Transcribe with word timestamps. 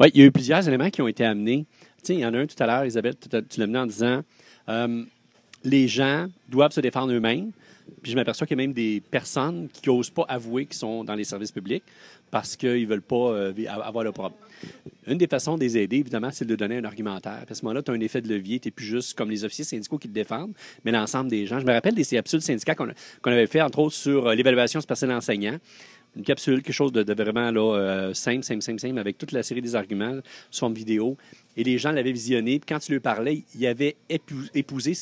Oui, 0.00 0.08
il 0.12 0.20
y 0.20 0.24
a 0.24 0.26
eu 0.26 0.32
plusieurs 0.32 0.66
éléments 0.66 0.90
qui 0.90 1.02
ont 1.02 1.08
été 1.08 1.24
amenés. 1.24 1.66
Tu 1.98 2.06
sais, 2.06 2.14
il 2.14 2.20
y 2.20 2.26
en 2.26 2.34
a 2.34 2.38
un 2.38 2.46
tout 2.46 2.60
à 2.60 2.66
l'heure, 2.66 2.84
Isabelle, 2.84 3.14
tu, 3.16 3.60
l'as 3.60 3.66
mené 3.66 3.78
en 3.78 3.86
disant 3.86 4.22
euh, 4.68 5.04
les 5.62 5.86
gens 5.86 6.26
doivent 6.48 6.72
se 6.72 6.80
défendre 6.80 7.12
eux-mêmes. 7.12 7.52
Puis 8.02 8.10
je 8.10 8.16
m'aperçois 8.16 8.46
qu'il 8.46 8.58
y 8.58 8.60
a 8.60 8.64
même 8.66 8.72
des 8.72 9.00
personnes 9.08 9.68
qui 9.72 9.88
n'osent 9.88 10.10
pas 10.10 10.24
avouer 10.28 10.66
qu'ils 10.66 10.78
sont 10.78 11.04
dans 11.04 11.14
les 11.14 11.22
services 11.22 11.52
publics 11.52 11.84
parce 12.30 12.56
qu'ils 12.56 12.82
ne 12.82 12.86
veulent 12.86 13.02
pas 13.02 13.30
euh, 13.30 13.52
avoir 13.68 14.02
le 14.02 14.10
problème. 14.10 14.36
Une 15.06 15.18
des 15.18 15.28
façons 15.28 15.56
de 15.56 15.60
les 15.60 15.78
aider, 15.78 15.98
évidemment, 15.98 16.30
c'est 16.32 16.44
de 16.44 16.56
donner 16.56 16.78
un 16.78 16.84
argumentaire. 16.84 17.44
À 17.48 17.54
ce 17.54 17.64
moment-là, 17.64 17.82
tu 17.82 17.92
as 17.92 17.94
un 17.94 18.00
effet 18.00 18.20
de 18.20 18.28
levier. 18.28 18.58
Tu 18.58 18.68
n'es 18.68 18.72
plus 18.72 18.86
juste 18.86 19.16
comme 19.16 19.30
les 19.30 19.44
officiers 19.44 19.64
syndicaux 19.64 19.98
qui 19.98 20.08
te 20.08 20.14
défendent, 20.14 20.54
mais 20.84 20.90
l'ensemble 20.90 21.30
des 21.30 21.46
gens. 21.46 21.60
Je 21.60 21.66
me 21.66 21.72
rappelle 21.72 21.94
des 21.94 22.04
capsules 22.04 22.42
syndicats 22.42 22.74
qu'on 22.74 23.30
avait 23.30 23.46
fait, 23.46 23.62
entre 23.62 23.78
autres, 23.78 23.94
sur 23.94 24.26
euh, 24.26 24.34
l'évaluation 24.34 24.80
du 24.80 24.86
personnel 24.86 25.16
enseignant 25.16 25.58
une 26.16 26.22
capsule, 26.22 26.62
quelque 26.62 26.74
chose 26.74 26.92
de, 26.92 27.12
vraiment 27.12 27.50
là, 27.50 27.60
euh, 27.60 28.14
simple, 28.14 28.44
simple, 28.44 28.62
simple, 28.62 28.80
simple, 28.80 28.98
avec 28.98 29.18
toute 29.18 29.32
la 29.32 29.42
série 29.42 29.62
des 29.62 29.74
arguments 29.74 30.20
une 30.68 30.74
vidéo. 30.74 31.16
Et 31.56 31.64
les 31.64 31.78
gens 31.78 31.92
l'avaient 31.92 32.12
visionné. 32.12 32.58
Puis 32.58 32.66
quand 32.68 32.78
tu 32.78 32.92
lui 32.92 33.00
parlais, 33.00 33.42
il 33.54 33.66
avait 33.66 33.96
épousé, 34.08 34.92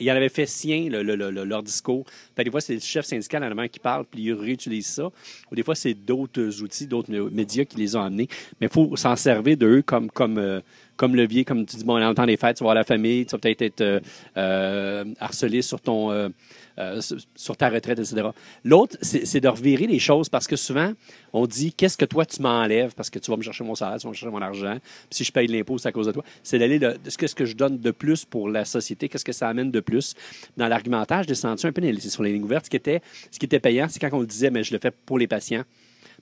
il 0.00 0.10
avait 0.10 0.28
fait 0.28 0.46
sien 0.46 0.88
leur 0.90 1.62
discours. 1.62 2.04
des 2.36 2.50
fois, 2.50 2.60
c'est 2.60 2.74
le 2.74 2.80
chef 2.80 3.04
syndical 3.04 3.42
en 3.44 3.68
qui 3.68 3.78
parle, 3.78 4.04
puis 4.04 4.22
il 4.22 4.32
réutilise 4.32 4.86
ça. 4.86 5.10
Ou 5.50 5.54
des 5.54 5.62
fois, 5.62 5.74
c'est 5.74 5.94
d'autres 5.94 6.62
outils, 6.62 6.86
d'autres 6.86 7.12
médias 7.30 7.64
qui 7.64 7.76
les 7.76 7.96
ont 7.96 8.02
amenés. 8.02 8.28
Mais 8.60 8.68
il 8.68 8.72
faut 8.72 8.96
s'en 8.96 9.16
servir 9.16 9.56
d'eux 9.56 9.82
comme, 9.82 10.10
comme, 10.10 10.38
euh, 10.38 10.60
comme 10.96 11.14
levier. 11.14 11.44
Comme 11.44 11.66
tu 11.66 11.76
dis, 11.76 11.84
bon, 11.84 12.02
en 12.02 12.14
temps 12.14 12.26
des 12.26 12.36
fêtes, 12.36 12.56
tu 12.56 12.64
vas 12.64 12.68
voir 12.68 12.74
la 12.74 12.84
famille, 12.84 13.26
tu 13.26 13.32
vas 13.32 13.38
peut-être 13.38 13.62
être, 13.62 14.02
euh, 14.36 15.04
harcelé 15.20 15.62
sur 15.62 15.80
ton 15.80 16.30
euh, 16.78 17.00
sur 17.34 17.56
ta 17.56 17.70
retraite, 17.70 17.98
etc. 17.98 18.28
L'autre, 18.62 18.96
c'est 19.02 19.40
de 19.40 19.48
revirer 19.48 19.88
les 19.88 19.98
choses 19.98 20.28
parce 20.28 20.46
que 20.46 20.54
souvent, 20.54 20.92
on 21.32 21.44
dit 21.44 21.72
qu'est-ce 21.72 21.96
que 21.96 22.04
toi 22.04 22.24
tu 22.24 22.40
m'enlèves 22.40 22.94
parce 22.94 23.10
que 23.10 23.18
tu 23.18 23.32
vas 23.32 23.36
me 23.36 23.42
chercher 23.42 23.64
mon 23.64 23.74
salaire, 23.74 23.98
tu 23.98 24.04
vas 24.04 24.10
me 24.10 24.14
chercher 24.14 24.30
mon 24.30 24.42
argent, 24.42 24.76
puis 24.80 25.16
si 25.16 25.24
je 25.24 25.32
paye 25.32 25.48
c'est 25.78 25.88
à 25.88 25.92
cause 25.92 26.06
de 26.06 26.12
toi. 26.12 26.24
C'est 26.42 26.58
d'aller 26.58 26.78
de 26.78 26.96
ce 27.08 27.34
que 27.34 27.44
je 27.44 27.54
donne 27.54 27.78
de 27.78 27.90
plus 27.90 28.24
pour 28.24 28.48
la 28.48 28.64
société, 28.64 29.08
qu'est-ce 29.08 29.24
que 29.24 29.32
ça 29.32 29.48
amène 29.48 29.70
de 29.70 29.80
plus. 29.80 30.14
Dans 30.56 30.68
l'argumentage, 30.68 31.24
je 31.24 31.28
descendu 31.28 31.66
un 31.66 31.72
peu 31.72 31.98
sur 31.98 32.22
les 32.22 32.32
lignes 32.32 32.44
ouvertes. 32.44 32.66
Ce 32.66 32.70
qui 32.70 32.76
était, 32.76 33.00
ce 33.30 33.38
qui 33.38 33.46
était 33.46 33.60
payant, 33.60 33.86
c'est 33.88 33.98
quand 33.98 34.10
on 34.12 34.20
le 34.20 34.26
disait, 34.26 34.50
mais 34.50 34.62
je 34.62 34.72
le 34.72 34.78
fais 34.78 34.90
pour 34.90 35.18
les 35.18 35.26
patients 35.26 35.64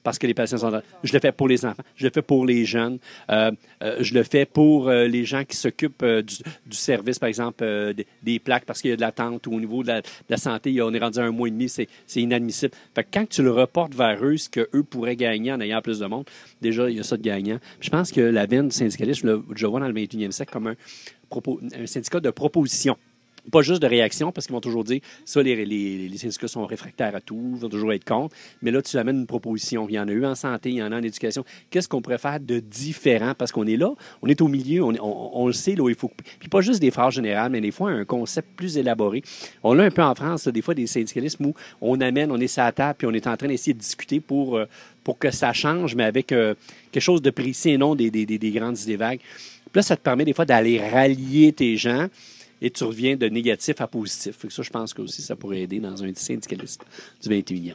parce 0.07 0.21
que 0.21 0.29
les 0.29 0.35
patients 0.35 0.59
sont 0.59 0.71
Je 1.03 1.13
le 1.13 1.19
fais 1.19 1.33
pour 1.33 1.49
les 1.49 1.67
enfants, 1.67 1.83
je 1.97 2.05
le 2.05 2.13
fais 2.15 2.23
pour 2.23 2.47
les 2.47 2.65
jeunes, 2.65 2.99
euh, 3.29 3.51
euh, 3.83 3.97
je 3.99 4.15
le 4.15 4.23
fais 4.23 4.45
pour 4.47 4.89
euh, 4.89 5.09
les 5.09 5.25
gens 5.25 5.43
qui 5.45 5.57
s'occupent 5.57 6.05
du, 6.05 6.77
service, 6.77 7.19
par 7.19 7.29
exemple, 7.29 7.65
des, 8.23 8.39
plaques 8.39 8.67
parce 8.67 8.81
qu'il 8.81 8.91
y 8.91 8.93
a 8.93 8.97
de 8.97 9.01
l'attente 9.01 9.49
ou 9.49 9.55
au 9.55 9.59
niveau 9.59 9.83
de 9.83 10.01
la, 10.29 10.37
santé, 10.37 10.81
on 10.81 10.95
est 10.95 11.01
rendu 11.01 11.19
à 11.19 11.25
un 11.25 11.33
mois 11.33 11.49
et 11.49 11.51
demi, 11.51 11.69
c'est 11.69 11.89
inadmissible. 12.15 12.73
Fait 12.95 13.03
que 13.03 13.09
quand 13.13 13.29
tu 13.29 13.43
le 13.43 13.51
reportes 13.51 13.97
vers 13.97 14.25
eux, 14.25 14.37
ce 14.37 14.49
qu'eux 14.49 14.85
pourraient 14.85 15.17
gagner 15.17 15.53
en 15.53 15.61
ayant 15.61 15.83
plus 15.83 15.99
de 15.99 16.07
monde, 16.07 16.27
déjà, 16.63 16.89
il 16.89 16.99
y 16.99 17.01
a 17.01 17.03
ça 17.03 17.17
de 17.17 17.23
gagnant. 17.23 17.59
je 17.81 17.91
pense 17.91 18.13
que 18.13 18.21
la 18.21 18.47
veine 18.47 18.69
du 18.69 18.77
syndicalisme, 18.77 19.43
je, 19.57 19.65
le 19.65 19.69
vois 19.69 19.81
dans 19.81 19.89
le 19.89 19.95
21e 19.95 20.31
siècle 20.31 20.53
comme 20.53 20.69
un, 20.69 20.77
un 21.83 21.87
syndicat 21.87 22.21
de 22.21 22.31
proposition 22.31 22.97
pas 23.51 23.63
juste 23.63 23.83
de 23.83 23.87
réaction, 23.87 24.33
parce 24.33 24.47
qu'ils 24.47 24.55
vont 24.55 24.61
toujours 24.61 24.85
dire, 24.85 25.01
ça, 25.25 25.43
les, 25.43 25.65
les, 25.65 26.09
les, 26.09 26.19
syndicats 26.19 26.49
sont 26.49 26.67
réfractaires 26.67 27.15
à 27.15 27.21
tout, 27.21 27.53
ils 27.55 27.61
vont 27.61 27.69
toujours 27.69 27.93
être 27.93 28.05
contre. 28.05 28.35
Mais 28.63 28.71
là, 28.71 28.83
tu 28.83 28.97
amènes 28.99 29.21
une 29.21 29.27
proposition. 29.27 29.87
Il 29.89 29.95
y 29.95 29.99
en 29.99 30.09
a 30.09 30.13
eu 30.13 30.25
en 30.25 30.35
santé, 30.35 30.71
il 30.71 30.77
y 30.77 30.83
en 30.83 30.93
a 30.93 30.97
en 30.99 31.03
éducation. 31.03 31.45
Qu'est-ce 31.71 31.89
qu'on 31.89 32.03
pourrait 32.03 32.19
faire 32.19 32.41
de 32.41 32.61
différent? 32.61 33.35
Parce 33.37 33.53
qu'on 33.53 33.67
est 33.67 33.77
là, 33.77 33.91
on 34.23 34.29
est 34.29 34.41
au 34.41 34.49
milieu, 34.49 34.83
on, 34.83 34.95
on, 35.01 35.47
le 35.47 35.53
sait, 35.53 35.75
là, 35.75 35.89
il 35.89 35.95
faut. 35.95 36.11
Puis 36.39 36.49
pas 36.49 36.61
juste 36.61 36.81
des 36.81 36.91
phrases 36.91 37.15
générales, 37.15 37.51
mais 37.51 37.61
des 37.61 37.71
fois, 37.71 37.91
un 37.91 38.05
concept 38.05 38.49
plus 38.57 38.77
élaboré. 38.79 39.23
On 39.63 39.75
l'a 39.75 39.85
un 39.85 39.91
peu 39.91 40.03
en 40.03 40.15
France, 40.15 40.49
des 40.49 40.63
fois, 40.63 40.75
des 40.75 40.87
syndicalismes 40.87 41.47
où 41.47 41.55
on 41.81 42.01
amène, 42.01 42.31
on 42.31 42.41
est 42.41 42.47
sur 42.47 42.63
la 42.63 42.73
table, 42.73 42.97
puis 42.99 43.07
on 43.07 43.13
est 43.13 43.27
en 43.27 43.37
train 43.37 43.49
d'essayer 43.49 43.75
de 43.75 43.79
discuter 43.79 44.21
pour, 44.21 44.57
euh, 44.57 44.67
pour 45.05 45.19
que 45.19 45.31
ça 45.31 45.53
change, 45.53 45.95
mais 45.95 46.05
avec 46.05 46.33
euh, 46.33 46.55
quelque 46.91 47.03
chose 47.03 47.23
de 47.23 47.31
précis 47.31 47.71
et 47.71 47.79
non 47.79 47.95
des, 47.95 48.11
des, 48.11 48.27
des, 48.27 48.39
des 48.39 48.51
grandes 48.51 48.79
idées 48.81 48.97
vagues. 48.97 49.21
Puis 49.21 49.81
là, 49.81 49.83
ça 49.83 49.97
te 49.97 50.03
permet 50.03 50.25
des 50.25 50.33
fois 50.33 50.45
d'aller 50.45 50.81
rallier 50.81 51.53
tes 51.53 51.77
gens 51.77 52.09
et 52.61 52.71
tu 52.71 52.85
reviens 52.85 53.17
de 53.17 53.29
négatif 53.29 53.81
à 53.81 53.87
positif. 53.87 54.37
ça, 54.49 54.63
je 54.63 54.71
pense 54.71 54.95
que 54.95 55.03
aussi, 55.03 55.23
ça 55.23 55.37
pourrait 55.37 55.63
aider 55.63 55.79
dans 55.79 56.03
un 56.03 56.13
syndicaliste 56.15 56.83
du 57.23 57.29
21e. 57.29 57.75